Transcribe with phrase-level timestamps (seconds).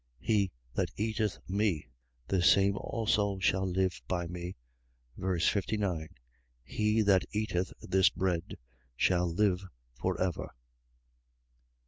[0.17, 1.85] He that eateth me,
[2.27, 4.55] the same also shall live by me.
[5.15, 5.37] Ver.
[5.39, 6.07] 59.
[6.63, 8.57] He that eateth this bread,
[8.97, 9.67] shall liver
[9.99, 10.55] for ever.